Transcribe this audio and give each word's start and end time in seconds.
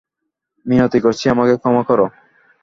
মিনতি 0.65 0.99
করছি, 0.99 1.25
আমাকে 1.29 1.53
ক্ষমা 1.57 1.83
কর। 1.83 1.99